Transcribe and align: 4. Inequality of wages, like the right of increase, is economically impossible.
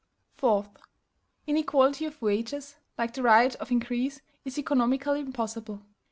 4. 0.37 0.67
Inequality 1.45 2.05
of 2.05 2.19
wages, 2.23 2.77
like 2.97 3.13
the 3.13 3.21
right 3.21 3.53
of 3.57 3.69
increase, 3.71 4.19
is 4.43 4.57
economically 4.57 5.19
impossible. 5.19 5.83